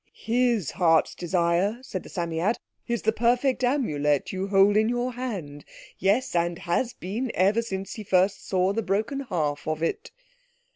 "His 0.17 0.71
heart's 0.71 1.13
desire," 1.13 1.77
said 1.83 2.01
the 2.01 2.09
Psammead, 2.09 2.57
"is 2.87 3.03
the 3.03 3.11
perfect 3.11 3.63
Amulet 3.63 4.33
you 4.33 4.47
hold 4.47 4.75
in 4.75 4.89
your 4.89 5.13
hand. 5.13 5.63
Yes—and 5.99 6.57
has 6.57 6.93
been 6.93 7.31
ever 7.35 7.61
since 7.61 7.93
he 7.93 8.03
first 8.03 8.47
saw 8.47 8.73
the 8.73 8.81
broken 8.81 9.19
half 9.19 9.67
of 9.67 9.83
it." 9.83 10.09